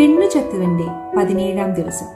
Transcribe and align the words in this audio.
പെണ്ണുചത്തുവിന്റെ 0.00 0.84
പതിനേഴാം 1.16 1.74
ദിവസം. 1.74 2.06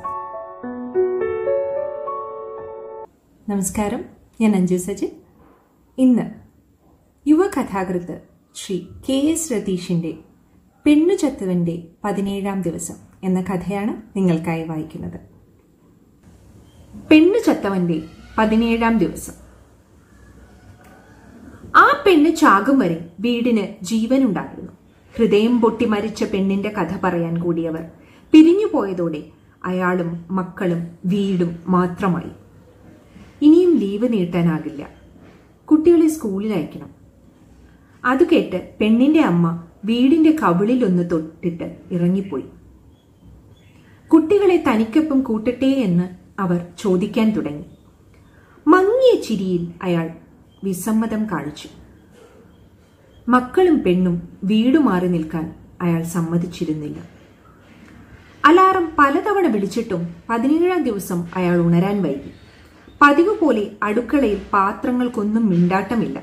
നമസ്കാരം. 3.48 4.04
ഞാൻ 4.40 4.56
അഞ്ജു 4.56 4.76
സജി 4.76 5.12
ഇന്ന് 5.98 6.22
യുവ 7.28 7.42
യുവകഥാകൃത്ത് 7.42 8.20
ശ്രീ 8.54 8.86
കെ 9.08 9.12
എസ് 9.12 9.52
രതീഷിന്റെ 9.52 10.12
പെണ്ണുചത്തുവിന്റെ 10.86 11.82
പതിനേഴാം 12.04 12.62
ദിവസം 12.62 12.94
എന്ന 13.22 13.42
കഥയാണ് 13.42 14.18
നിങ്ങൾക്കായി 14.18 14.64
വായിക്കുന്നത്. 14.64 15.20
പെണ്ണുചത്തവന്റെ 17.10 18.02
പതിനേഴാം 18.38 18.98
ദിവസം. 18.98 19.32
ആ 21.76 22.02
പെണ്ണ് 22.06 22.36
ചാകും 22.36 22.78
വരെ 22.78 23.10
വീടിന് 23.20 23.84
ജീവനുണ്ടായിരുന്നു. 23.84 24.83
ഹൃദയം 25.16 25.60
പൊട്ടി 25.60 25.84
മരിച്ച 25.84 26.24
പെണ്ണിന്റെ 26.24 26.68
കഥ 26.68 26.98
പറയാൻ 27.04 27.42
കൂടിയവർ. 27.42 27.84
പിരിഞ്ഞുപോയതോടെ 28.32 29.22
അയാളും 29.64 30.24
മക്കളും 30.30 30.86
വീടും 31.04 31.58
മാത്രമായി. 31.66 32.30
ഇനിയും 33.42 33.76
ലീവ് 33.76 34.12
നീട്ടാനാകില്ല. 34.12 34.88
കുട്ടികളെ 35.64 36.08
സ്കൂളിൽ 36.08 36.52
അയക്കണം. 36.52 36.90
അത് 38.04 38.24
കേട്ട് 38.24 38.74
പെണ്ണിന്റെ 38.80 39.20
അമ്മ 39.20 39.62
വീടിന്റെ 39.84 40.30
കവിളിൽ 40.42 40.84
ഒന്ന് 40.84 41.10
തൊട്ടിട്ട് 41.12 41.76
ഇറങ്ങിപ്പോയി. 41.90 42.44
കുട്ടികളെ 44.12 44.64
തനിക്കൊപ്പം 44.68 45.20
കൂട്ടട്ടെ 45.20 45.66
എന്ന് 45.66 46.08
അവർ 46.38 46.66
ചോദിക്കാൻ 46.78 47.30
തുടങ്ങി. 47.30 47.64
മങ്ങിയ 48.66 49.20
ചിരിയിൽ 49.20 49.68
അയാൾ 49.82 50.10
വിസമ്മതം 50.64 51.30
കാണിച്ചു. 51.30 51.83
മക്കളും 53.28 53.82
പെണ്ണും 53.82 54.28
വീടു 54.44 54.78
മാറി 54.78 55.08
നിൽക്കാൻ 55.08 55.54
അയാൾ 55.82 56.02
സമ്മതിച്ചിരുന്നില്ല. 56.02 56.98
അലാറം 58.44 58.90
പലതവണ 58.98 59.46
വിളിച്ചിട്ടും 59.46 60.08
പതിനേഴാം 60.30 60.82
ദിവസം 60.82 61.24
അയാൾ 61.36 61.56
ഉണരാൻ 61.58 62.02
വൈകി. 62.02 62.32
പതിവ് 63.02 63.38
പോലെ 63.38 63.70
അടുക്കളയിൽ 63.82 64.40
പാത്രങ്ങൾക്കൊന്നും 64.52 65.50
മിണ്ടാട്ടമില്ല. 65.50 66.22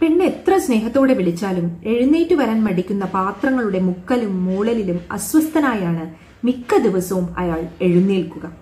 പെണ്ണ് 0.00 0.24
എത്ര 0.24 0.58
സ്നേഹത്തോടെ 0.58 1.14
വിളിച്ചാലും 1.14 1.80
എഴുന്നേറ്റ് 1.84 2.34
വരാൻ 2.34 2.64
മടിക്കുന്ന 2.64 3.04
പാത്രങ്ങളുടെ 3.04 3.78
മുക്കലും 3.78 4.44
മൂളലിലും 4.44 5.00
അസ്വസ്ഥനായാണ് 5.12 6.14
മിക്ക 6.46 6.78
ദിവസവും 6.78 7.38
അയാൾ 7.38 7.68
എഴുന്നേൽക്കുക. 7.82 8.52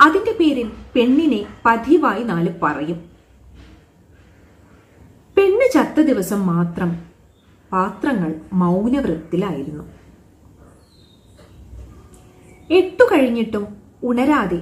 അതിന്റെ 0.00 0.32
പേരിൽ 0.40 0.70
പെണ്ണിനെ 0.96 1.44
പതിവായി 1.66 2.22
നാല് 2.22 2.48
പറയും. 2.62 3.13
ചത്ത 5.74 6.00
ദിവസം 6.00 6.40
മാത്രം 6.46 6.90
പാത്രങ്ങൾ 7.72 8.30
മൗനവൃത്തിലായിരുന്നു 8.52 9.84
എട്ടു 12.70 13.04
കഴിഞ്ഞിട്ടും 13.12 13.64
ഉണരാതെ 14.02 14.60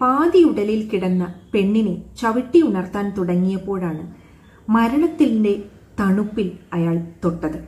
പാതിയുടലിൽ 0.00 0.80
കിടന്ന 0.88 1.24
പെണ്ണിനെ 1.54 1.94
ചവിട്ടി 2.20 2.60
ഉണർത്താൻ 2.62 3.06
തുടങ്ങിയപ്പോഴാണ് 3.18 4.04
മരണത്തിന്റെ 4.68 5.54
തണുപ്പിൽ 6.00 6.48
അയാൾ 6.72 6.96
തൊട്ടത്. 7.24 7.58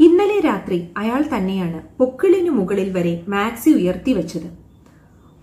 ഇന്നലെ 0.00 0.38
രാത്രി 0.40 0.78
അയാൾ 0.96 1.22
തന്നെയാണ് 1.34 1.80
പൊക്കിളിനു 1.98 2.50
മുകളിൽ 2.50 2.88
വരെ 2.92 3.24
മാക്സി 3.28 3.70
ഉയർത്തിവെച്ചത്. 3.70 4.48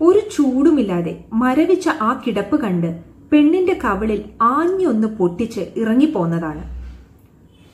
ഒരു 0.00 0.20
ചൂടുമില്ലാതെ 0.36 1.24
മരവിച്ച 1.32 1.88
ആ 1.88 2.22
കിടപ്പ് 2.26 2.60
കണ്ട് 2.60 2.90
പെണ്ണിന്റെ 3.32 3.74
കവിളിൽ 3.84 4.20
ആഞ്ഞൊന്ന് 4.54 5.08
പൊട്ടിച്ച് 5.18 5.62
ഇറങ്ങിപ്പോന്നതാണ്. 5.80 6.62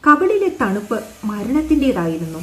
കവിളിലെ 0.06 0.50
തണുപ്പ് 0.60 0.98
മരണത്തിന്റെതായിരുന്നു 1.28 2.40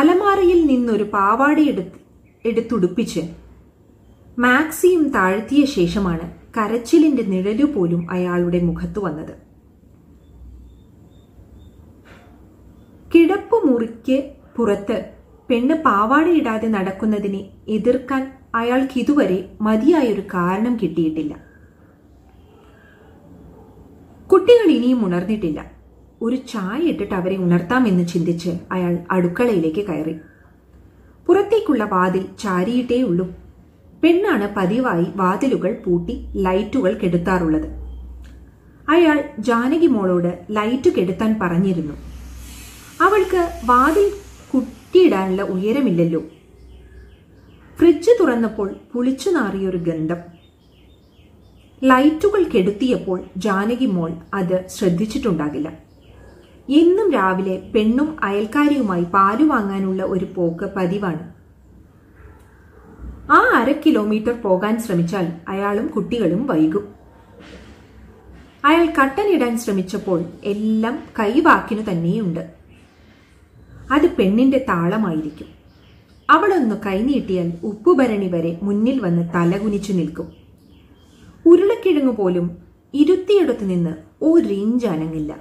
അലമാറയിൽ 0.00 0.60
നിന്നൊരു 0.70 1.04
പാവാടയെടുത്ത് 1.14 1.98
എടുത്തുടുപ്പിച്ച് 2.44 3.22
മാക്സിയും 4.44 5.02
താഴ്ത്തിയ 5.16 5.62
ശേഷമാണ് 5.76 6.26
കരച്ചിലിന്റെ 6.56 7.24
നിഴലു 7.32 7.66
പോലും 7.74 8.02
അയാളുടെ 8.10 8.60
മുഖത്തു 8.68 9.00
വന്നത്. 9.00 9.34
കിടപ്പ് 13.14 13.56
മുറിക്ക് 13.68 14.18
പുറത്ത് 14.56 14.96
പെണ്ണ് 15.48 15.74
പാവാടയിടാതെ 15.86 16.68
നടക്കുന്നതിനെ 16.76 17.42
എതിർക്കാൻ 17.76 18.22
അയാൾക്ക് 18.54 18.96
ഇതുവരെ 19.00 19.38
മതിയായൊരു 19.60 20.24
കാരണം 20.34 20.74
കിട്ടിയിട്ടില്ല. 20.82 21.51
കുട്ടികൾ 24.32 24.70
ഇനിയും 24.70 25.06
ഉണർന്നിട്ടില്ല. 25.06 25.72
ഒരു 26.22 26.36
ചായ 26.36 26.80
ഇട്ടിട്ട് 26.80 27.14
അവരെ 27.14 27.36
ഉണർത്താമെന്ന് 27.36 28.08
ചിന്തിച്ച് 28.08 28.50
അയാൾ 28.72 28.98
അടുക്കളയിലേക്ക് 29.10 29.86
കയറി. 29.86 30.16
പുറത്തേക്കുള്ള 31.26 31.84
വാതിൽ 31.84 32.24
ചാരിയിട്ടേ 32.40 33.02
ഉള്ളൂ. 33.02 33.28
പെണ്ണാണ് 34.04 34.54
പതിവായി 34.56 35.06
വാതിലുകൾ 35.16 35.82
പൂട്ടി 35.86 36.26
ലൈറ്റുകൾ 36.36 36.98
കെടുത്താറുള്ളത്. 36.98 37.66
അയാൾ 38.88 39.24
ജാനകി 39.38 39.86
മോളോട് 39.86 40.46
ലൈറ്റ് 40.50 40.90
കെടുത്താൻ 40.90 41.38
പറഞ്ഞിരുന്നു. 41.42 41.94
അവൾക്ക് 43.00 43.60
വാതിൽ 43.64 44.10
കുട്ടിയിടാനുള്ള 44.54 45.42
ഉയരമില്ലല്ലോ. 45.42 46.22
ഫ്രിഡ്ജ് 47.78 48.10
തുറന്നപ്പോൾ 48.20 48.74
പുളിച്ചു 48.92 49.30
നാറിയൊരു 49.30 49.76
ഗന്ധം. 49.76 50.31
ലൈറ്റുകൾ 51.84 52.42
കെടുത്തിയപ്പോൾ 52.42 53.24
ജാനകി 53.36 53.86
മോൾ 53.86 54.12
അത് 54.34 54.68
ശ്രദ്ധിച്ചിട്ടുണ്ടാകില്ല. 54.68 55.72
എന്നും 56.68 57.12
രാവിലെ 57.12 57.72
പെണ്ണും 57.74 58.16
അയൽക്കാരിയുമായി 58.22 59.02
പാൽ 59.02 59.44
വാങ്ങാനുള്ള 59.44 60.02
ഒരു 60.02 60.24
പോക്ക് 60.36 60.64
പതിവാണ്. 60.76 61.34
ആ 63.32 63.38
അര 63.54 63.72
കിലോമീറ്റർ 63.72 64.32
പോകാൻ 64.32 64.78
ശ്രമിച്ചാൽ 64.78 65.32
അയാളും 65.48 65.86
കുട്ടികളും 65.86 66.46
വൈകും. 66.46 66.94
അയാൾ 68.64 68.86
കട്ടനിടാൻ 68.86 69.58
ശ്രമിച്ചപ്പോൾ 69.58 70.24
എല്ലാം 70.44 70.98
കൈവാക്കിനു 71.18 71.90
തന്നെയുണ്ട്. 71.90 72.52
അത് 73.92 74.10
പെണ്ണിന്റെ 74.10 74.58
താളമായിരിക്കും. 74.68 75.48
അവളൊന്ന് 76.30 76.76
കൈനീട്ടിയാൽ 76.86 77.52
ഉപ്പുഭരണി 77.62 78.28
വരെ 78.28 78.58
മുന്നിൽ 78.62 79.00
വന്ന് 79.00 79.34
തലകുനിച്ചു 79.34 79.92
നിൽക്കും. 79.92 80.41
ഉരുളക്കിഴങ്ങ് 81.82 82.12
പോലും 82.16 82.46
ഇരുത്തിയെടുത്തു 82.94 83.64
നിന്ന് 83.70 83.92
ഒരിഞ്ച് 84.24 84.86
അനങ്ങില്ല. 84.86 85.32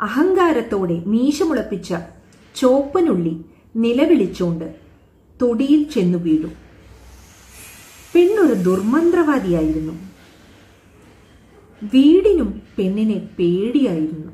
അഹങ്കാരത്തോടെ 0.00 0.96
മീശമുളപ്പിച്ച 1.12 1.90
ചോപ്പനുള്ളി 2.54 3.34
നിലവിളിച്ചുകൊണ്ട് 3.76 4.66
തൊടിയിൽ 5.40 5.80
ചെന്നു 5.94 6.18
വീഴു 6.26 6.50
പെണ്ണൊരു 8.14 8.54
ദുർമന്ത്രവാദിയായിരുന്നു. 8.66 9.94
വീടിനും 11.82 12.50
പെണ്ണിനെ 12.78 13.18
പേടിയായിരുന്നു. 13.38 14.30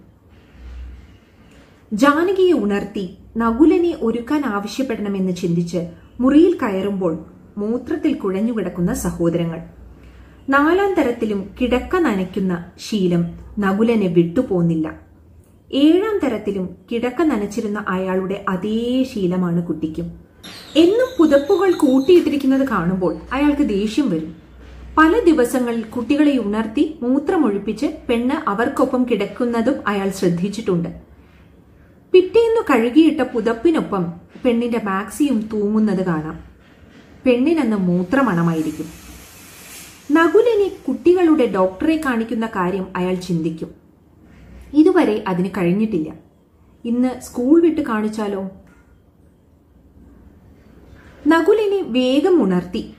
ജാനകിയെ 1.92 2.54
ഉണർത്തി 2.64 3.04
നകുലനെ 3.42 3.92
ഒരുക്കാൻ 4.06 4.42
ആവശ്യപ്പെടണമെന്ന് 4.56 5.34
ചിന്തിച്ച് 5.42 5.82
മുറിയിൽ 6.20 6.54
കയറുമ്പോൾ 6.62 7.14
മൂത്രത്തിൽ 7.60 8.14
കുഴഞ്ഞുകിടക്കുന്ന 8.22 8.92
സഹോദരങ്ങൾ. 9.06 9.60
നാലാം 10.48 10.94
തരത്തിലും 10.94 11.50
കിടക്ക 11.60 11.96
നനയ്ക്കുന്ന 11.96 12.64
ശീലം 12.78 13.22
നകുലനെ 13.58 14.06
വിട്ടുപോന്നില്ല. 14.06 14.86
ഏഴാം 15.74 16.14
തരത്തിലും 16.24 16.76
കിടക്ക 16.92 17.22
നനച്ചിരുന്ന 17.22 17.84
അയാളുടെ 17.88 18.44
അതേ 18.48 19.02
ശീലമാണ് 19.02 19.66
കുട്ടിക്കും. 19.66 20.06
എന്നും 20.76 21.08
പുതപ്പുകൾ 21.18 21.70
കൂട്ടിയിട്ടിരിക്കുന്നത് 21.72 22.68
കാണുമ്പോൾ 22.68 23.16
അയാൾക്ക് 23.32 23.62
ദേഷ്യം 23.68 24.10
വരും. 24.10 24.36
പല 24.98 25.20
ദിവസങ്ങളിൽ 25.26 25.82
കുട്ടികളെ 25.82 26.38
ഉണർത്തി 26.38 26.84
മൂത്രമൊഴിപ്പിച്ച് 27.02 27.86
പെണ്ണ് 28.08 28.48
അവർക്കൊപ്പം 28.48 29.06
കിടക്കുന്നതും 29.10 29.76
അയാൾ 29.86 30.10
ശ്രദ്ധിച്ചിട്ടുണ്ട്. 30.10 30.88
പിറ്റേന്ന് 32.12 32.62
കഴുകിയിട്ട 32.70 33.20
പുതപ്പിനൊപ്പം 33.20 34.06
പെണ്ണിന്റെ 34.44 34.80
മാക്സിയും 34.84 35.50
തൂങ്ങുന്നത് 35.52 36.06
കാണാം. 36.06 36.38
പെണ്ണിനന്ന് 37.26 37.76
മൂത്രമണമായിരിക്കും. 37.76 39.07
നകുലിനെ 40.10 40.68
കുട്ടികളുടെ 40.68 41.46
ഡോക്ടറെ 41.46 41.96
കാണിക്കുന്ന 41.96 42.46
കാര്യം 42.46 42.86
അയാൾ 42.96 43.14
ചിന്തിക്കും. 43.14 43.70
ഇതുവരെ 44.74 45.24
അതിന് 45.28 45.48
കഴിഞ്ഞിട്ടില്ല. 45.48 46.14
ഇന്ന് 46.84 47.20
സ്കൂൾ 47.20 47.60
വിട്ട് 47.60 47.80
കാണിച്ചാലോ? 47.80 48.50
നകുലിനെ 51.26 51.80
വേഗം 51.82 52.42
ഉണർത്തി. 52.42 52.94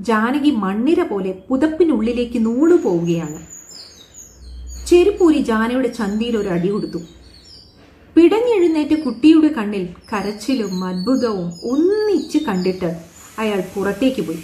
ജാനകി 0.00 0.50
മണ്ണിര 0.50 1.02
പോലെ 1.02 1.42
പുതപ്പിനുള്ളിലേക്ക് 1.48 2.46
നൂണു 2.46 2.74
പോവുകയാണ്. 2.74 3.40
ചെരുപ്പൂരി 4.86 5.38
ജാനയുടെ 5.38 5.88
ചന്തിയിൽ 5.88 6.36
ഒരു 6.36 6.48
അടി 6.48 6.68
കൊടുത്തു. 6.68 6.98
പിടഞ്ഞെഴുന്നേറ്റ് 8.16 9.02
കുട്ടിയുടെ 9.02 9.48
കണ്ണിൽ 9.48 9.88
കരച്ചിലും 10.12 10.84
അത്ഭുതവും 10.84 11.48
ഒന്നിച്ച് 11.62 12.38
കണ്ടിട്ട് 12.38 13.00
അയാൾ 13.38 13.62
പുറത്തേക്ക് 13.74 14.22
പോയി. 14.22 14.38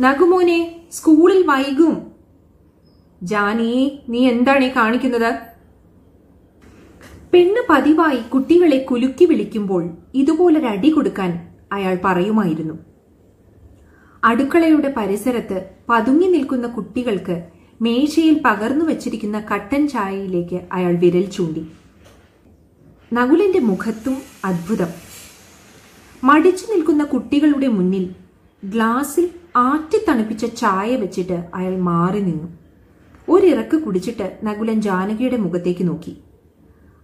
നഗുമോനെ 0.00 0.76
സ്കൂളിൽ 0.92 1.46
വൈകും. 1.46 2.06
ജാനി 3.22 3.98
നീ 4.08 4.28
എന്താണ് 4.28 4.70
കാണിക്കുന്നത്? 4.70 5.34
പെണ്ണ് 7.32 7.62
പതിവായി 7.70 8.16
കുട്ടികളെ 8.16 8.78
കുലുക്കി 8.78 9.24
വിളിക്കുമ്പോൾ 9.24 9.90
ഇതുപോലൊരടി 10.14 10.90
കൊടുക്കാൻ 10.90 11.48
അയാൾ 11.72 11.98
പറയുമായിരുന്നു. 12.04 12.74
അടുക്കളയുടെ 14.24 14.94
പരിസരത്ത് 14.96 15.70
പതുങ്ങി 15.88 16.26
നിൽക്കുന്ന 16.26 16.66
കുട്ടികൾക്ക് 16.66 17.48
മേശയിൽ 17.82 18.40
പകർന്നു 18.44 18.84
വച്ചിരിക്കുന്ന 18.84 19.40
കട്ടൻ 19.40 19.88
ചായയിലേക്ക് 19.88 20.60
അയാൾ 20.72 20.96
വിരൽ 20.96 21.30
ചൂണ്ടി. 21.30 21.66
നകുലിന്റെ 23.12 23.58
മുഖത്തും 23.58 24.16
അത്ഭുതം. 24.44 24.88
മടിച്ചു 26.24 26.72
നിൽക്കുന്ന 26.72 27.04
കുട്ടികളുടെ 27.04 27.68
മുന്നിൽ 27.68 28.14
ഗ്ലാസിൽ 28.64 29.30
ആറ്റി 29.56 29.98
തണുപ്പിച്ച 30.08 30.44
ചായ 30.44 30.96
വെച്ചിട്ട് 30.96 31.44
അയാൾ 31.54 31.76
മാറി 31.78 32.20
നിന്നു. 32.20 32.48
ഒരിറക്ക് 33.28 33.76
കുടിച്ചിട്ട് 33.76 34.38
നകുലൻ 34.44 34.80
ജാനകിയുടെ 34.80 35.36
മുഖത്തേക്ക് 35.36 35.88
നോക്കി. 35.88 36.22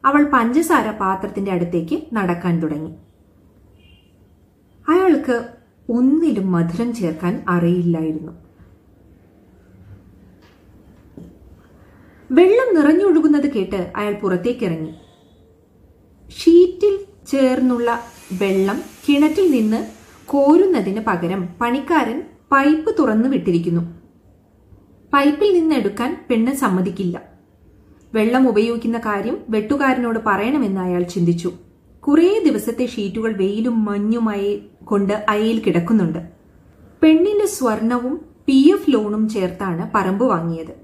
അവൾ 0.05 0.31
പഞ്ചസാര 0.32 0.91
പാത്രത്തിന്റെ 0.91 1.50
അടുത്തേക്ക് 1.50 2.02
നടക്കാൻ 2.12 2.62
തുടങ്ങി. 2.62 2.93
അയാൾക്ക് 4.88 5.37
ഒന്നിലും 5.88 6.52
മധുരം 6.52 6.94
ചേർക്കാൻ 6.94 7.44
അറിയില്ലായിരുന്നു. 7.49 8.32
വെള്ളം 12.31 12.75
നിറഞ്ഞൊഴുകുന്നത് 12.75 13.50
കേട്ട് 13.53 13.93
അയാൾ 13.96 14.12
പുറത്തേക്ക് 14.12 14.64
ഇറങ്ങി 14.64 14.93
ഷീറ്റിൽ 16.41 16.99
ചേർന്നുള്ള 17.26 18.05
വെള്ളം 18.32 18.79
കിണറ്റിൽ 19.08 19.50
നിന്ന് 19.50 19.81
കോരുന്നതിന് 20.26 21.00
പകരം 21.00 21.49
പണിക്കാരൻ 21.61 22.23
പൈപ്പ് 22.52 22.97
തുറന്നു 22.99 23.29
വിട്ടിരിക്കുന്നു. 23.29 23.81
പൈപ്പിൽ 25.14 25.55
നിന്നെടുക്കാൻ 25.55 26.26
പെണ്ണ് 26.31 26.52
സമ്മതിക്കില്ല. 26.52 27.23
വെള്ളം 28.14 28.49
ഉപയോഗിക്കുന്ന 28.49 28.99
കാര്യം 28.99 29.37
വെട്ടുകാരനോട് 29.49 30.19
പറയണമെന്ന് 30.26 30.81
അയാൾ 30.81 31.02
ചിന്തിച്ചു. 31.02 31.52
കുറേ 32.00 32.41
ദിവസത്തെ 32.44 32.87
ഷീറ്റുകൾ 32.87 33.32
വെയിലും 33.32 33.85
മഞ്ഞുമായി 33.85 34.62
കൊണ്ട് 34.85 35.26
അയയിൽ 35.29 35.62
കിടക്കുന്നുണ്ട്. 35.62 36.19
പെണ്ണിന്റെ 37.02 37.47
സ്വർണവും 37.47 38.20
പി 38.47 38.73
എഫ് 38.73 38.91
ലോണും 38.91 39.29
ചേർത്താണ് 39.29 39.91
പറമ്പ് 39.94 40.25
വാങ്ങിയത്. 40.25 40.75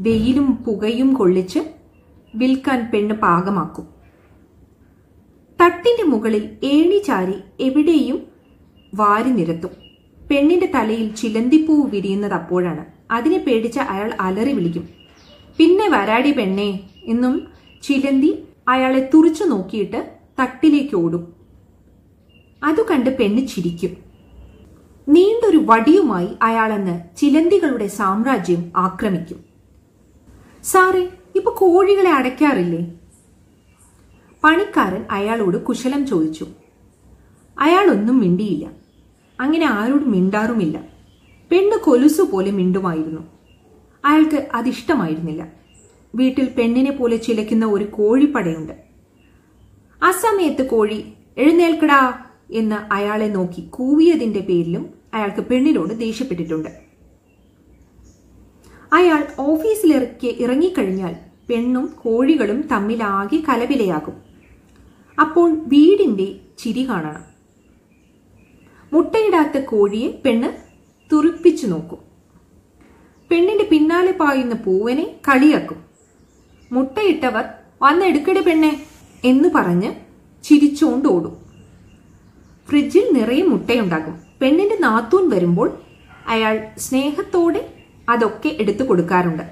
വെയിലും 0.00 0.64
പുകയും 0.66 1.14
കൊള്ളിച്ച് 1.14 1.60
വിൽക്കാൻ 2.34 2.90
പെണ്ണ് 2.94 3.14
പാകമാക്കും. 3.14 3.86
തട്ടിന്റെ 5.62 6.04
മുകളിൽ 6.04 6.50
ഏണി 6.64 6.98
ചാരി 6.98 7.36
എവിടെയും 7.60 8.18
വാരി 8.94 9.30
നിരത്തും. 9.30 9.81
പെണ്ണിന്റെ 10.32 10.72
തലയിൽ 10.74 11.14
ചിലന്തിപ്പൂവ് 11.14 11.90
വിരിയുന്നത് 11.90 12.32
അപ്പോഴാണ്. 12.32 12.84
അതിനെ 13.10 13.38
പേടിച്ച 13.38 13.78
അയാൾ 13.78 14.16
അലറി 14.20 14.52
വിളിക്കും. 14.52 14.88
പിന്നെ 15.58 15.88
വരാടി 15.88 16.32
പെണ്ണേ 16.32 16.80
എന്നും 17.04 17.48
ചിലന്തി 17.82 18.42
അയാളെ 18.68 19.10
തുറിച്ചു 19.14 19.44
നോക്കിയിട്ട് 19.44 20.12
തട്ടിലേക്ക് 20.40 20.96
ഓടും. 20.96 21.34
അതു 22.64 22.82
കണ്ട് 22.82 23.18
പെണ്ണ് 23.18 23.46
ചിരിക്കും. 23.46 23.96
നീണ്ടൊരു 25.08 25.62
വടിയുമായി 25.66 26.28
അയാളെന്ന് 26.42 27.16
ചിലന്തികളുടെ 27.16 27.86
സാമ്രാജ്യം 27.86 28.72
ആക്രമിക്കും. 28.76 29.44
സാറേ 30.64 31.08
ഇപ്പൊ 31.34 31.50
കോഴികളെ 31.50 32.10
അടയ്ക്കാറില്ലേ? 32.10 32.92
പണിക്കാരൻ 34.44 35.04
അയാളോട് 35.10 35.64
കുശലം 35.64 36.06
ചോദിച്ചു. 36.06 36.46
അയാളൊന്നും 37.60 38.18
മിണ്ടിയില്ല. 38.20 38.81
അങ്ങനെ 39.42 39.66
ആരോടും 39.66 40.10
മിണ്ടാറുമില്ല. 40.10 40.78
പെണ്ണ് 41.50 41.76
കൊലുസു 41.76 42.22
പോലെ 42.22 42.50
മിണ്ടുമായിരുന്നു. 42.50 43.22
അയാൾക്ക് 44.04 44.48
അതിഷ്ടമായിരുന്നില്ല. 44.54 45.52
വീട്ടിൽ 46.14 46.48
പെണ്ണിനെ 46.58 46.90
പോലെ 46.90 47.16
ചിലയ്ക്കുന്ന 47.16 47.66
ഒരു 47.66 47.84
കോഴിപ്പടയുണ്ട്. 47.84 48.72
ആ 50.02 50.10
സമയത്ത് 50.10 50.68
കോഴി 50.68 51.12
എഴുന്നേൽക്കടാ 51.38 52.24
എന്ന് 52.50 52.76
അയാളെ 52.92 53.28
നോക്കി 53.28 53.60
കൂവിയതിന്റെ 53.70 54.40
പേരിലും 54.40 54.94
അയാൾക്ക് 55.14 55.40
പെണ്ണിനോട് 55.40 55.94
ദേഷ്യപ്പെട്ടിട്ടുണ്ട്. 55.98 56.70
അയാൾ 58.92 59.26
ഓഫീസിലിറക്കി 59.38 60.26
ഇറങ്ങിക്കഴിഞ്ഞാൽ 60.26 61.14
പെണ്ണും 61.50 61.86
കോഴികളും 61.98 62.68
തമ്മിലാകെ 62.72 63.42
കലവിലയാകും. 63.48 64.16
അപ്പോൾ 65.20 65.50
വീടിന്റെ 65.50 66.40
ചിരി 66.58 66.88
കാണണം. 66.88 67.31
മുട്ടയിടാത്ത 68.92 69.64
കോഴിയെ 69.64 70.08
പെണ്ണ് 70.24 70.48
തുറിപ്പിച്ചു 71.12 71.66
നോക്കും. 71.66 72.00
പെണ്ണിന്റെ 73.30 73.64
പിന്നാലെ 73.70 74.12
പായുന്ന 74.12 74.54
പൂവനെ 74.54 75.04
കളിയാക്കും. 75.28 75.78
മുട്ടയിട്ടവർ 76.72 77.44
വന്നെടുക്കടെ 77.82 78.40
പെണ്ണെ 78.40 78.72
എന്ന് 79.24 79.48
പറഞ്ഞ് 79.54 79.90
ചിരിച്ചോണ്ട് 80.44 81.08
ഓടും. 81.08 81.34
ഫ്രിഡ്ജിൽ 82.68 83.06
നിറയെ 83.12 83.42
മുട്ടയുണ്ടാകും. 83.42 84.14
പെണ്ണിന്റെ 84.40 84.76
നാത്തൂൻ 84.80 85.24
വരുമ്പോൾ 85.30 85.68
അയാൾ 86.26 86.54
സ്നേഹത്തോടെ 86.78 87.62
അതൊക്കെ 88.08 88.56
എടുത്തു 88.62 88.84
കൊടുക്കാറുണ്ട്. 88.84 89.42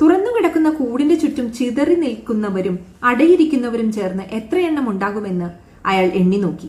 തുറന്നു 0.00 0.30
കിടക്കുന്ന 0.36 0.70
കൂടിന്റെ 0.70 1.14
ചുറ്റും 1.14 1.52
ചിതറി 1.52 1.94
നിൽക്കുന്നവരും 1.94 2.78
അടയിരിക്കുന്നവരും 3.02 3.92
ചേർന്ന് 3.92 4.22
എത്ര 4.22 4.58
എണ്ണം 4.58 4.90
ഉണ്ടാകുമെന്ന് 4.90 5.48
അയാൾ 5.86 6.06
എണ്ണി 6.20 6.36
നോക്കി. 6.36 6.68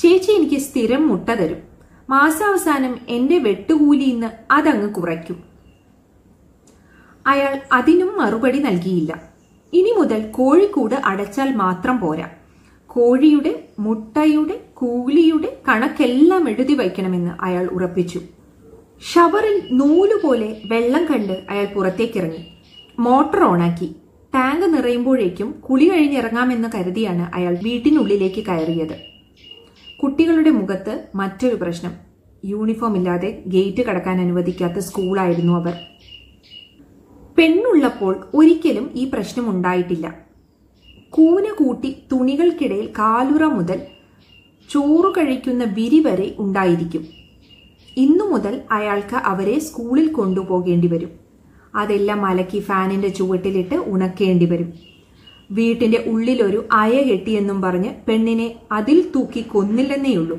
ചേച്ചി 0.00 0.30
എനിക്ക് 0.30 0.56
സ്ഥിരം 0.56 1.08
മുട്ട 1.08 1.28
തരും. 1.30 1.60
മാസാവസാനം 2.10 2.98
എന്റെ 3.08 3.38
വെട്ടുകൂലി 3.38 4.04
ഇന്ന് 4.04 4.30
അതങ്ങ് 4.50 4.88
കുറയ്ക്കും. 4.94 5.38
അയാൾ 7.26 7.60
അതിനും 7.72 8.16
മറുപടി 8.16 8.58
നൽകിയില്ല. 8.58 9.12
ഇനി 9.72 9.92
മുതൽ 9.98 10.30
കോഴിക്കൂട് 10.30 10.94
അടച്ചാൽ 10.94 11.54
മാത്രം 11.54 12.00
പോരാ. 12.00 12.28
കോഴിയുടെ 12.86 13.68
മുട്ടയുടെ 13.78 14.56
കൂലിയുടെ 14.74 15.60
കണക്കെല്ലാം 15.68 16.48
എഴുതി 16.48 16.74
വയ്ക്കണമെന്ന് 16.74 17.32
അയാൾ 17.40 17.64
ഉറപ്പിച്ചു. 17.66 18.20
ഷവറിൽ 19.12 19.56
നൂലുപോലെ 19.70 20.60
വെള്ളം 20.66 21.04
കണ്ട് 21.04 21.46
അയാൾ 21.50 21.64
പുറത്തേക്കിറങ്ങി. 21.64 22.44
മോട്ടോർ 22.98 23.42
ഓണാക്കി. 23.44 23.88
ടാങ്ക് 24.34 24.74
നിറയുമ്പോഴേക്കും 24.74 25.50
കുളി 25.52 25.88
കഴിഞ്ഞിറങ്ങാമെന്ന് 25.88 26.68
കരുതിയാണ് 26.74 27.34
അയാൾ 27.34 27.54
വീട്ടിനുള്ളിലേക്ക് 27.62 28.44
കയറിയത്. 28.46 29.13
കുട്ടികളുടെ 30.04 30.50
മുഖത്ത് 30.50 31.08
മറ്റൊരു 31.14 31.54
പ്രശ്നം. 31.54 31.92
യൂണിഫോം 32.44 32.96
ഇല്ലാതെ 32.96 33.42
ഗേറ്റ് 33.46 33.82
കടക്കാൻ 33.82 34.20
അനുവദിക്കാത്ത 34.20 34.78
സ്കൂളായിരുന്നു 34.78 35.52
അവർ. 35.52 35.74
പെണ്ണുള്ളപ്പോൾ 37.38 38.26
ഒരിക്കലും 38.34 38.90
ഈ 38.94 39.10
പ്രശ്നം 39.14 39.50
ഉണ്ടായിട്ടില്ല. 39.50 40.14
കൂന 41.10 41.44
കൂട്ടി 41.58 41.96
തുണികൾക്കിടയിൽ 42.12 42.86
കാലുറ 42.98 43.44
മുതൽ 43.44 43.80
ചോറു 44.70 45.08
കഴിക്കുന്ന 45.08 45.64
വിരി 45.64 46.00
വരെ 46.00 46.34
ഉണ്ടായിരിക്കും. 46.38 47.06
ഇന്നു 47.96 48.24
മുതൽ 48.24 48.62
അയാൾക്ക് 48.70 49.16
അവരെ 49.16 49.58
സ്കൂളിൽ 49.58 50.12
കൊണ്ടുപോകേണ്ടി 50.12 50.88
വരും. 50.88 51.10
അതെല്ലാം 51.74 52.24
അലക്കി 52.24 52.58
ഫാനിന്റെ 52.58 53.08
ചുവട്ടിലിട്ട് 53.08 53.74
ഉണക്കേണ്ടി 53.74 54.46
വരും. 54.46 54.93
വീട്ടിന്റെ 55.50 56.04
ഉള്ളിലൊരു 56.06 56.68
അയ 56.72 57.02
കെട്ടിയെന്നും 57.02 57.62
പറഞ്ഞ് 57.62 57.90
പെണ്ണിനെ 58.08 58.54
അതിൽ 58.72 59.12
തൂക്കി 59.14 59.40
കൊന്നില്ലെന്നേയുള്ളൂ. 59.40 60.38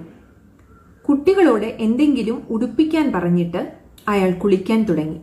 കുട്ടികളോട് 1.10 1.66
എന്തെങ്കിലും 1.66 2.44
ഉടുപ്പിക്കാൻ 2.50 3.12
പറഞ്ഞിട്ട് 3.12 3.74
അയാൾ 4.08 4.32
കുളിക്കാൻ 4.32 4.84
തുടങ്ങി. 4.84 5.18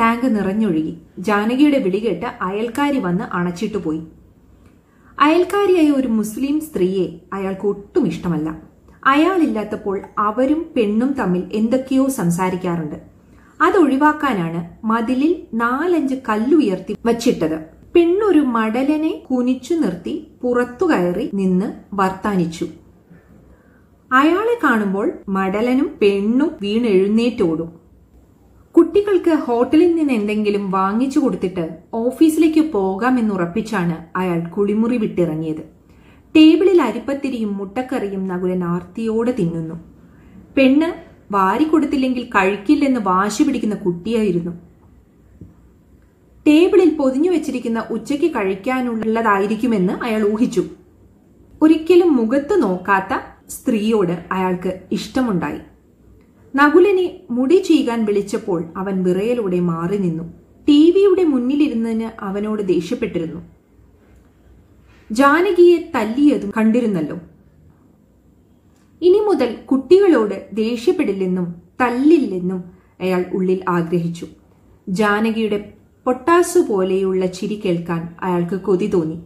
ടാങ്ക് 0.00 0.36
നിറഞ്ഞൊഴുകി. 0.36 0.98
ജാനകിയുടെ 1.18 1.78
വിളികേട്ട് 1.78 2.26
അയൽക്കാരി 2.42 2.98
വന്ന് 2.98 3.24
അണച്ചിട്ടു 3.24 3.76
പോയി. 3.76 4.02
അയൽക്കാരിയായ 5.18 5.90
ഒരു 5.90 6.08
മുസ്ലിം 6.08 6.60
സ്ത്രീയെ 6.60 7.18
അയാൾക്ക് 7.32 7.66
ഒട്ടും 7.66 8.06
ഇഷ്ടമല്ല. 8.06 8.62
അയാളില്ലാത്തപ്പോൾ 9.04 10.02
അവരും 10.18 10.66
പെണ്ണും 10.76 11.12
തമ്മിൽ 11.12 11.42
എന്തൊക്കെയോ 11.52 12.08
സംസാരിക്കാറുണ്ട്. 12.08 12.96
അതൊഴിവാക്കാനാണ് 13.62 14.86
മതിലിൽ 14.86 15.46
നാലഞ്ച് 15.54 16.14
കല്ലുയർത്തി 16.28 16.96
വച്ചിട്ടത്. 17.04 17.81
പെണ്ണൊരു 17.94 18.42
മടലനെ 18.56 19.10
കുനിച്ചു 19.28 19.74
നിർത്തി 19.74 20.12
പുറത്തു 20.42 20.84
കയറി 20.90 21.24
നിന്ന് 21.40 21.68
വർത്താനിച്ചു. 21.98 22.66
അയാളെ 24.10 24.54
കാണുമ്പോൾ 24.64 25.06
മടലനും 25.36 25.88
പെണ്ണും 26.00 26.50
വീണെഴുന്നേറ്റോടും. 26.62 27.70
കുട്ടികൾക്ക് 28.76 29.34
ഹോട്ടലിൽ 29.46 29.90
നിന്ന് 29.96 30.12
എന്തെങ്കിലും 30.12 30.64
വാങ്ങിച്ചു 30.70 31.18
കൊടുത്തിട്ട് 31.20 31.64
ഓഫീസിലേക്ക് 31.94 32.62
പോകാമെന്നുറപ്പിച്ചാണ് 32.72 33.96
അയാൾ 34.16 34.40
കുളിമുറി 34.56 34.98
വിട്ടിറങ്ങിയത്. 35.04 35.62
ടേബിളിൽ 36.34 36.78
അരിപ്പത്തിരിയും 36.88 37.52
മുട്ടക്കറിയും 37.58 38.22
നകുലൻ 38.32 38.62
ആർത്തിയോടെ 38.74 39.32
തിന്നുന്നു. 39.40 39.76
പെണ്ണ് 40.56 40.90
വാരിക്കൊടുത്തില്ലെങ്കിൽ 41.36 42.24
കഴിക്കില്ലെന്ന് 42.36 43.00
വാശി 43.12 43.42
പിടിക്കുന്ന 43.42 43.74
കുട്ടിയായിരുന്നു. 43.74 44.52
ടേബിളിൽ 46.46 46.96
പൊതിഞ്ഞു 46.96 47.30
വെച്ചിരിക്കുന്ന 47.30 47.86
ഉച്ചയ്ക്ക് 47.90 48.26
കഴിക്കാനുള്ളതായിരിക്കുമെന്ന് 48.26 49.92
അയാൾ 49.92 50.32
ഊഹിച്ചു. 50.32 50.64
ഒരിക്കലും 51.62 52.16
മുഖത്ത് 52.16 52.62
നോക്കാത്ത 52.62 53.18
സ്ത്രീയോട് 53.48 54.24
അയാൾക്ക് 54.32 54.80
ഇഷ്ടമുണ്ടായി. 54.92 55.60
നകുലനെ 56.56 57.20
മുടി 57.30 57.56
ചീകാൻ 57.56 58.04
വിളിച്ചപ്പോൾ 58.04 58.64
അവൻ 58.76 59.02
വിറയലൂടെ 59.02 59.60
മാറി 59.60 59.96
നിന്നു. 59.96 60.24
ടി 60.68 60.90
വിയുടെ 60.90 61.24
മുന്നിലിരുന്നതിന് 61.24 62.08
അവനോട് 62.20 62.62
ദേഷ്യപ്പെട്ടിരുന്നു. 62.62 63.40
ജാനകിയെ 65.12 65.90
തല്ലിയതും 65.94 66.52
കണ്ടിരുന്നല്ലോ. 66.56 67.16
ഇനി 69.02 69.18
മുതൽ 69.18 69.56
കുട്ടികളോട് 69.70 70.48
ദേഷ്യപ്പെടില്ലെന്നും 70.52 71.54
തല്ലില്ലെന്നും 71.80 72.64
അയാൾ 73.00 73.24
ഉള്ളിൽ 73.32 73.60
ആഗ്രഹിച്ചു. 73.68 74.26
ജാനകിയുടെ 74.88 75.74
പൊട്ടാസു 76.04 76.58
പോലെയുള്ള 76.58 77.26
ചിരി 77.26 77.62
കേൾക്കാൻ 77.64 78.14
അയാൾക്ക് 78.22 78.60
കൊതി 78.60 78.86
തോന്നി. 78.86 79.22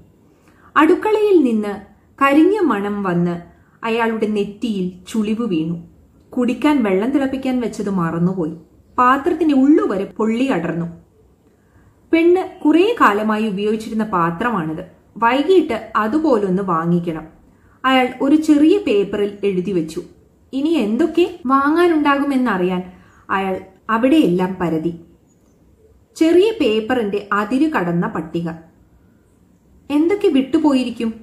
അടുക്കളയിൽ 0.77 1.45
നിന്ന് 1.45 1.81
കരിഞ്ഞ 2.23 2.61
മണം 2.61 3.03
വന്ന് 3.03 3.41
അയാളുടെ 3.85 4.27
നെറ്റിയിൽ 4.27 4.93
ചുളിവ് 5.09 5.43
വീണു. 5.43 5.83
കുടിക്കാൻ 6.31 6.83
വെള്ളം 6.83 7.11
തിളപ്പിക്കാൻ 7.11 7.61
വെച്ചത് 7.61 7.91
മറന്നുപോയി. 7.91 8.55
പാത്രത്തിന്റെ 8.99 9.55
ഉള്ളുവരെ 9.55 10.05
പൊള്ളി 10.05 10.45
അടർന്നു. 10.45 10.87
പെണ്ണ് 12.13 12.61
കുറേ 12.65 12.97
കാലമായി 13.01 13.49
ഉപയോഗിച്ചിരുന്ന 13.49 14.05
പാത്രമാണിത്. 14.05 14.85
വൈകിട്ട് 15.17 15.93
അതുപോലൊന്ന് 15.97 16.63
വാങ്ങിക്കണം. 16.63 17.27
അയാൾ 17.85 18.09
ഒരു 18.23 18.37
ചെറിയ 18.37 18.79
പേപ്പറിൽ 18.79 19.39
എഴുതി 19.45 19.71
വെച്ചു. 19.73 20.03
ഇനി 20.53 20.69
എന്തൊക്കെ 20.69 21.41
വാങ്ങാനുണ്ടാകുമെന്നറിയാൻ 21.47 22.93
അയാൾ 23.31 23.61
അവിടെയെല്ലാം 23.91 24.57
പരതി. 24.61 25.01
ചെറിയ 26.17 26.53
പേപ്പറിന്റെ 26.61 27.29
അതിരു 27.33 27.65
കടന്ന 27.65 28.07
പട്ടിക. 28.07 28.51
എന്തൊക്കെ 29.91 30.29
വിട്ടുപോയിരിക്കും? 30.29 31.15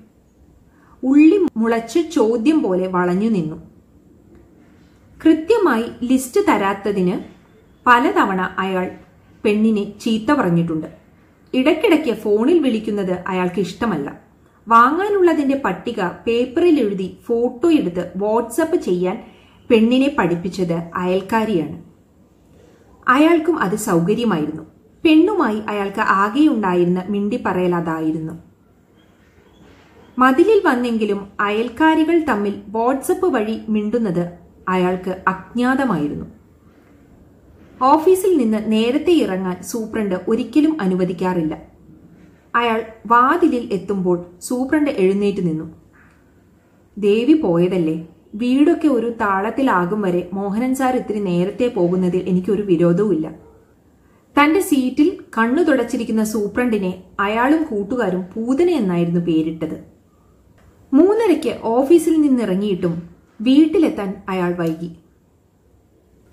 ഉള്ളി 1.03 1.47
മുളച്ച് 1.57 2.00
ചോദ്യം 2.00 2.62
പോലെ 2.62 2.88
വളഞ്ഞു 2.88 3.29
നിന്നു. 3.29 3.55
കൃത്യമായി 5.25 5.85
ലിസ്റ്റ് 6.03 6.41
തരാത്തതിന് 6.47 7.19
പലതവണ 7.85 8.55
അയാൾ 8.57 8.91
പെണ്ണിനെ 9.45 10.00
ചീത്ത 10.00 10.33
പറഞ്ഞിട്ടുണ്ട്. 10.33 10.88
ഇടയ്ക്കിടയ്ക്ക് 11.53 12.13
ഫോണിൽ 12.13 12.59
വിളിക്കുന്നത് 12.59 13.23
അയാൾക്ക് 13.27 13.59
ഇഷ്ടമല്ല. 13.59 14.19
വാങ്ങാനുള്ളതിന്റെ 14.67 15.62
പട്ടിക 15.65 16.07
പേപ്പറിൽ 16.07 16.79
എഴുതി 16.79 17.17
ഫോട്ടോ 17.25 17.71
എടുത്ത് 17.71 18.12
വാട്സപ്പ് 18.15 18.75
ചെയ്യാൻ 18.75 19.23
പെണ്ണിനെ 19.69 20.15
പഠിപ്പിച്ചത് 20.17 20.91
അയൽക്കാരിയാണ്. 20.95 21.83
അയാൾക്കും 23.07 23.59
അത് 23.59 23.75
സൗകര്യമായിരുന്നു. 23.75 24.73
പെണ്ണുമായി 25.03 25.62
അയാൾക്ക് 25.67 26.01
ആകെയുണ്ടായിരുന്ന 26.01 27.03
മിണ്ടിപ്പറയൽ 27.10 27.75
അതായിരുന്നു 27.75 28.33
മതിലിൽ 30.17 30.60
വന്നെങ്കിലും 30.65 31.19
അയൽക്കാരികൾ 31.39 32.17
തമ്മിൽ 32.29 32.53
വാട്സപ്പ് 32.67 33.25
വഴി 33.25 33.55
മിണ്ടുന്നത് 33.69 34.24
അയാൾക്ക് 34.69 35.24
അജ്ഞാതമായിരുന്നു. 35.27 36.25
ഓഫീസിൽ 37.81 38.38
നിന്ന് 38.38 38.60
നേരത്തെ 38.72 39.13
ഇറങ്ങാൻ 39.13 39.63
സൂപ്രണ്ട് 39.63 40.15
ഒരിക്കലും 40.27 40.81
അനുവദിക്കാറില്ല. 40.81 41.53
അയാൾ 42.55 42.83
വാതിലിൽ 43.05 43.74
എത്തുമ്പോൾ 43.74 44.25
സൂപ്രണ്ട് 44.41 44.91
എഴുന്നേറ്റ് 44.91 45.48
നിന്നു. 45.48 45.67
ദേവി 46.98 47.33
പോയതല്ലേ? 47.33 48.07
വീടൊക്കെ 48.36 48.88
ഒരു 48.88 49.10
താളത്തിലാകും 49.22 50.01
വരെ 50.01 50.29
മോഹനൻ 50.33 50.75
സാർ 50.75 50.95
ഇത്തിരി 50.95 51.19
നേരത്തെ 51.19 51.67
പോകുന്നതിൽ 51.67 52.22
എനിക്കൊരു 52.27 52.62
വിരോധവുമില്ല. 52.62 53.52
തന്റെ 54.36 54.60
സീറ്റിൽ 54.60 55.20
കണ്ണു 55.38 55.63
തുടച്ചിരിക്കുന്ന 55.63 56.24
സൂപ്രണ്ടിനെ 56.24 57.04
അയാളും 57.20 57.63
കൂട്ടുകാരും 57.63 58.24
പൂതന 58.34 58.70
എന്നായിരുന്നു 58.70 59.20
പേരിട്ടത്. 59.20 59.84
മൂന്നരയ്ക്ക് 60.94 61.60
ഓഫീസിൽ 61.63 62.22
നിന്നിറങ്ങിയിട്ടും 62.22 63.10
വീട്ടിലെത്താൻ 63.42 64.22
അയാൾ 64.30 64.54
വൈകി. 64.54 64.90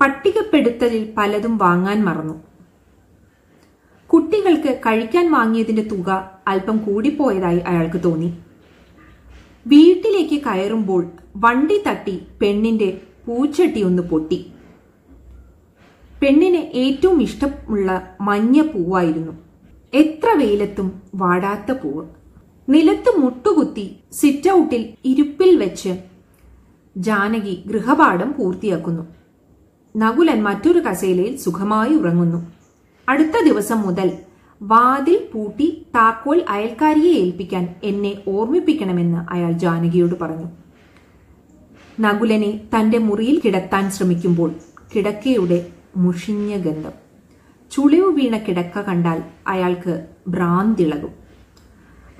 പട്ടികപ്പെടുത്തലിൽ 0.01 1.15
പലതും 1.17 1.59
വാങ്ങാൻ 1.59 2.05
മറന്നു. 2.05 2.35
കുട്ടികൾക്ക് 4.07 4.79
കഴിക്കാൻ 4.87 5.33
വാങ്ങിയതിന്റെ 5.33 5.83
തുക 5.83 6.31
അല്പം 6.49 6.77
കൂടിപ്പോയതായി 6.77 7.59
അയാൾക്ക് 7.59 8.05
തോന്നി. 8.05 8.31
വീട്ടിലേക്ക് 9.67 10.43
കയറുമ്പോൾ 10.43 11.11
വണ്ടി 11.37 11.83
തട്ടി 11.87 12.23
പെണ്ണിന്റെ 12.43 13.01
പൂച്ചട്ടി 13.27 13.83
ഒന്ന് 13.83 14.03
പൊട്ടി. 14.03 14.47
പെണ്ണിന് 16.23 16.57
ഏറ്റവും 16.57 17.23
ഇഷ്ടമുള്ള 17.23 18.17
മഞ്ഞ 18.21 18.61
പൂവായിരുന്നു. 18.61 19.33
എത്ര 19.95 20.29
വെയിലത്തും 20.39 21.03
വാടാത്ത 21.15 21.73
പൂവ്. 21.73 22.05
നിലത്ത് 22.69 23.21
മുട്ടുകുത്തി 23.21 23.97
സിറ്റ് 24.13 24.51
ഔട്ടിൽ 24.51 24.89
ഇരുപ്പിൽ 25.05 25.57
വെച്ച് 25.57 25.93
ജാനകി 26.97 27.63
ഗൃഹപാഠം 27.67 28.35
പൂർത്തിയാക്കുന്നു. 28.39 29.07
നകുലൻ 29.97 30.43
മറ്റൊരു 30.43 30.79
കസേലയിൽ 30.79 31.37
സുഖമായി 31.37 31.95
ഉറങ്ങുന്നു. 31.95 32.53
അടുത്ത 33.09 33.45
ദിവസം 33.45 33.83
മുതൽ 33.83 34.13
വാതിൽ 34.63 35.29
പൂട്ടി 35.33 35.87
താക്കോൽ 35.95 36.45
അയൽക്കാരിയെ 36.49 37.13
ഏൽപ്പിക്കാൻ 37.13 37.75
എന്നെ 37.85 38.15
ഓർമ്മിപ്പിക്കണമെന്ന് 38.29 39.33
അയാൾ 39.33 39.53
ജാനകിയോട് 39.53 40.15
പറഞ്ഞു. 40.21 40.49
നകുലനെ 42.01 42.61
തന്റെ 42.75 42.99
മുറിയിൽ 42.99 43.41
കിടത്താൻ 43.45 43.91
ശ്രമിക്കുമ്പോൾ 43.91 44.55
കിടക്കയുടെ 44.97 45.80
മുഷിഞ്ഞ 45.97 46.57
ഗന്ധം. 46.57 46.93
ചുളിവ് 47.71 48.13
വീണ 48.13 48.39
കിടക്ക 48.39 48.81
കണ്ടാൽ 48.81 49.23
അയാൾക്ക് 49.47 50.07
ഭ്രാന്തിളകും. 50.29 51.11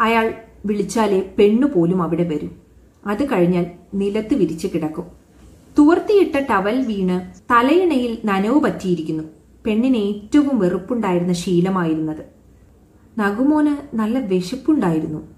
അയാൾ 0.01 0.35
വിളിച്ചാലേ 0.67 1.35
പെണ്ണു 1.39 1.67
പോലും 1.67 2.03
അവിടെ 2.03 2.25
വരും. 2.25 2.51
അത് 3.07 3.33
കഴിഞ്ഞാൽ 3.33 3.67
നിലത്ത് 3.95 4.35
വിരിച്ചു 4.35 4.69
കിടക്കും. 4.75 5.05
തുവർത്തിയിട്ട 5.79 6.37
ടവൽ 6.51 6.87
വീണ് 6.87 7.43
തലയിണയിൽ 7.53 8.19
നനവ് 8.25 8.61
പറ്റിയിരിക്കുന്നു. 8.61 9.25
പെണ്ണിന് 9.65 9.97
ഏറ്റവും 9.97 10.59
വെറുപ്പുണ്ടായിരുന്ന 10.59 11.33
ശീലമായിരുന്നത്. 11.33 12.25
നഗുമോന് 13.19 13.97
നല്ല 13.97 14.19
വിശപ്പുണ്ടായിരുന്നു. 14.19 15.29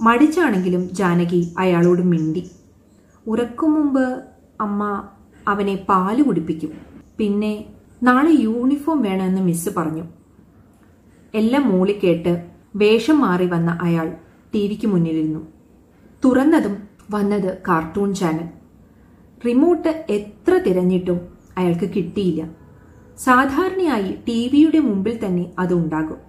മടിച്ചാണെങ്കിലും 0.00 0.90
ജാനകി 0.90 1.54
അയാളോട് 1.58 2.02
മിണ്ടി. 2.02 2.50
ഉറക്കും 3.26 3.74
മുമ്പ് 3.74 4.24
അമ്മ 4.60 5.08
അവനെ 5.48 5.76
പാൽ 5.88 6.22
കുടിപ്പിക്കും. 6.22 6.89
പിന്നെ 7.20 7.64
നാളെ 8.02 8.30
യൂണിഫോം 8.30 9.02
വേണമെന്ന് 9.02 9.40
മിസ് 9.40 9.68
പറഞ്ഞു. 9.76 10.04
എല്ലാം 11.34 11.68
മൂളി 11.68 12.00
കേട്ട് 12.04 12.46
വേഷം 12.76 13.20
മാറി 13.20 13.46
വന്ന 13.46 13.78
അയാൾ 13.82 14.16
ടി 14.54 14.66
വിക്ക് 14.66 14.86
മുന്നിലിരുന്നു. 14.86 15.40
തുറന്നതും 16.24 16.76
വന്നത് 17.10 17.58
കാർട്ടൂൺ 17.68 18.14
ചാനൽ 18.14 18.48
റിമോട്ട് 19.46 20.06
എത്ര 20.10 20.60
തിരഞ്ഞിട്ടും 20.66 21.20
അയാൾക്ക് 21.58 21.94
കിട്ടിയില്ല. 21.94 22.50
സാധാരണയായി 23.18 24.14
ടി 24.28 24.50
വിയുടെ 24.52 24.78
മുമ്പിൽ 24.78 25.26
തന്നെ 25.26 25.50
അത് 25.58 25.74
ഉണ്ടാകും. 25.74 26.20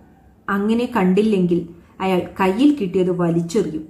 അങ്ങനെ 0.50 0.92
കണ്ടില്ലെങ്കിൽ 0.96 1.70
അയാൾ 2.02 2.22
കയ്യിൽ 2.40 2.78
കിട്ടിയത് 2.82 3.12
വലിച്ചെറിയും. 3.12 3.88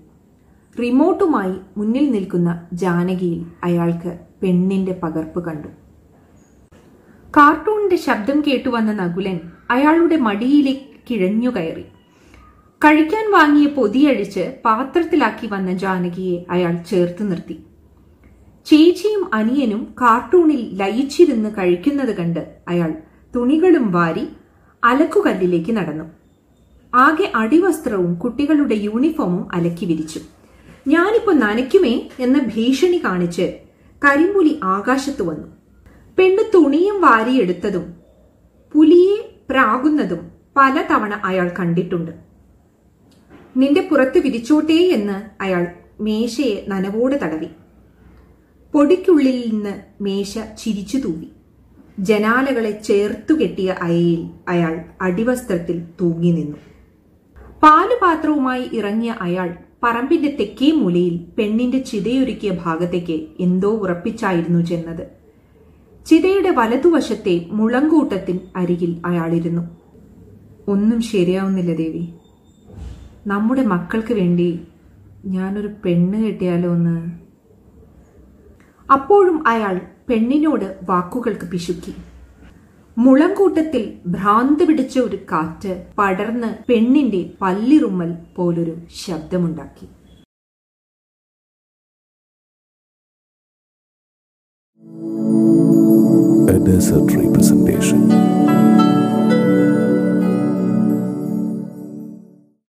റിമോട്ടുമായി 0.79 1.55
മുന്നിൽ 1.77 2.11
നിൽക്കുന്ന 2.11 2.67
ജാനകിയിൽ 2.73 3.45
അയാൾക്ക് 3.63 4.19
പെണ്ണിന്റെ 4.43 4.99
പകർപ്പ് 5.03 5.45
കണ്ടു. 5.45 5.67
കാർട്ടൂണിന്റെ 7.37 7.95
ശബ്ദം 7.95 8.43
കേട്ടുവന്ന 8.47 8.93
നകുലൻ 8.93 9.39
അയാളുടെ 9.71 10.17
മടിയിലേക്ക് 10.17 10.87
കിഴഞ്ഞുകയറി. 11.09 11.83
കഴിക്കാൻ 12.81 13.31
വാങ്ങിയ 13.31 13.67
പൊതിയഴിച്ച് 13.67 14.55
പാത്രത്തിലാക്കി 14.65 15.47
വന്ന 15.47 15.73
ജാനകിയെ 15.73 16.45
അയാൾ 16.49 16.83
ചേർത്ത് 16.89 17.31
നിർത്തി. 17.31 17.57
ചേച്ചിയും 18.65 19.23
അനിയനും 19.33 19.95
കാർട്ടൂണിൽ 20.01 20.69
ലയിച്ചിരുന്ന് 20.73 21.49
കഴിക്കുന്നത് 21.49 22.17
കണ്ട് 22.17 22.55
അയാൾ 22.67 22.93
തുണികളും 23.35 23.91
വാരി 23.91 24.27
അലക്കുകല്ലിലേക്ക് 24.83 25.77
നടന്നു. 25.77 26.03
ആകെ 26.93 27.31
അടിവസ്ത്രവും 27.35 28.13
കുട്ടികളുടെ 28.15 28.75
യൂണിഫോമും 28.75 29.47
അലക്കി 29.53 29.85
വിരിച്ചു. 29.85 30.19
ഞാനിപ്പോ 30.87 31.33
നനയ്ക്കുമേ 31.33 32.09
എന്ന 32.19 32.37
ഭീഷണി 32.55 33.01
കാണിച്ച് 33.05 33.59
കരിമ്പുലി 34.05 34.59
ആകാശത്ത് 34.63 35.21
വന്നു. 35.21 35.60
പെണ്ണ് 36.17 36.43
തുണിയും 36.53 37.01
വാരിയെടുത്തതും 37.01 37.85
പുലിയെ 38.73 39.17
പ്രാകുന്നതും 39.49 40.21
പലതവണ 40.57 41.13
അയാൾ 41.13 41.51
കണ്ടിട്ടുണ്ട്. 41.59 42.11
നിന്റെ 43.55 43.81
പുറത്ത് 43.81 44.17
വിരിച്ചോട്ടേ 44.17 44.89
എന്ന് 44.89 45.43
അയാൾ 45.43 45.67
മേശയെ 46.01 46.65
നനവോട് 46.67 47.15
തടവി. 47.23 47.49
പൊടിക്കുള്ളിൽ 48.73 49.51
നിന്ന് 49.51 49.73
മേശ 50.03 50.33
ചിരിച്ചു 50.37 50.97
തൂവി. 50.97 51.27
ജനാലകളെ 51.99 52.71
ചേർത്തു 52.71 53.33
കെട്ടിയ 53.33 53.75
അയയിൽ 53.81 54.21
അയാൾ 54.47 54.83
അടിവസ്ത്രത്തിൽ 55.01 55.81
തൂങ്ങി 56.01 56.31
നിന്നു. 56.31 56.57
പാലുപാത്രവുമായി 57.63 58.69
ഇറങ്ങിയ 58.73 59.15
അയാൾ 59.21 59.49
പറമ്പിന്റെ 59.83 60.37
തെക്കേ 60.39 60.71
മൂലയിൽ 60.71 61.17
പെണ്ണിന്റെ 61.37 61.79
ചിതയൊരുക്കിയ 61.79 62.51
ഭാഗത്തേക്ക് 62.65 63.27
എന്തോ 63.39 63.69
ഉറപ്പിച്ചായിരുന്നു 63.69 64.61
ചെന്നത്. 64.65 65.20
ചിതയുടെ 66.05 66.49
വലതുവശത്തെ 66.49 67.33
മുളങ്കൂട്ടത്തിൽ 67.51 68.39
അരികിൽ 68.55 69.01
അയാളിരുന്നു. 69.05 69.61
ഒന്നും 70.67 71.01
ശരിയാവുന്നില്ല 71.01 71.73
ദേവി. 71.75 72.03
നമ്മുടെ 73.27 73.63
മക്കൾക്ക് 73.63 74.13
വേണ്ടി 74.13 74.47
ഞാനൊരു 75.25 75.69
പെണ്ണ് 75.85 76.25
കെട്ടിയാലോ 76.25 76.71
എന്ന്. 76.73 76.95
അപ്പോഴും 78.91 79.47
അയാൾ 79.47 79.81
പെണ്ണിനോട് 80.09 80.79
വാക്കുകൾക്ക് 80.89 81.47
പിശുക്കി. 81.51 81.93
മുളങ്കൂട്ടത്തിൽ 82.97 83.83
ഭ്രാന്ത് 84.07 84.63
പിടിച്ച 84.63 84.99
ഒരു 84.99 85.17
കാറ്റ് 85.31 85.85
പടർന്ന് 85.97 86.51
പെണ്ണിന്റെ 86.69 87.33
പല്ലിറുമ്മൽ 87.41 88.13
പോലൊരു 88.35 88.75
ശബ്ദമുണ്ടാക്കി. 89.05 89.87
a 96.51 96.59
desultory 96.59 97.31
presentation. 97.31 98.40